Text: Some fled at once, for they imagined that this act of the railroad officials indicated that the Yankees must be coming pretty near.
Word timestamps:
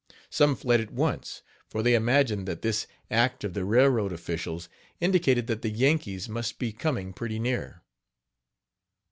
Some 0.31 0.55
fled 0.55 0.81
at 0.81 0.89
once, 0.89 1.43
for 1.69 1.83
they 1.83 1.93
imagined 1.93 2.47
that 2.47 2.63
this 2.63 2.87
act 3.11 3.43
of 3.43 3.53
the 3.53 3.63
railroad 3.63 4.11
officials 4.11 4.67
indicated 4.99 5.45
that 5.45 5.61
the 5.61 5.69
Yankees 5.69 6.27
must 6.27 6.57
be 6.57 6.71
coming 6.71 7.13
pretty 7.13 7.37
near. 7.37 7.83